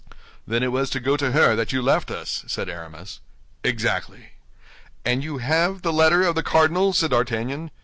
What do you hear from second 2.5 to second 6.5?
Aramis. "Exactly." "And you have that letter of the